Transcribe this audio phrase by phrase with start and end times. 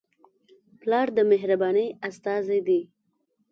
[0.79, 2.81] پلار د مهربانۍ استازی دی.